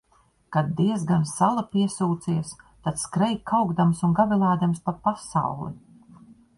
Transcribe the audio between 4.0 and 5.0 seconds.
un gavilēdams pa